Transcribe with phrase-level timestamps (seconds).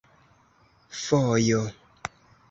[1.01, 1.61] fojo